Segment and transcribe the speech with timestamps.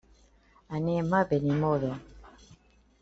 [0.77, 1.93] Anem a Benimodo.